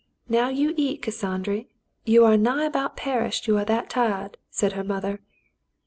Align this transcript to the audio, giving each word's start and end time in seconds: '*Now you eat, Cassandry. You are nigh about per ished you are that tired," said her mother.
'*Now 0.27 0.49
you 0.49 0.73
eat, 0.77 1.03
Cassandry. 1.03 1.67
You 2.05 2.25
are 2.25 2.35
nigh 2.35 2.65
about 2.65 2.97
per 2.97 3.21
ished 3.21 3.45
you 3.45 3.55
are 3.59 3.65
that 3.65 3.91
tired," 3.91 4.37
said 4.49 4.73
her 4.73 4.83
mother. 4.83 5.19